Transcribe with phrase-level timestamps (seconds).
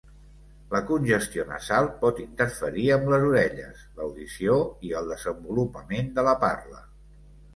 [0.69, 4.57] La congestió nasal pot interferir amb les orelles, l'audició,
[4.89, 6.83] i el desenvolupament de la parla.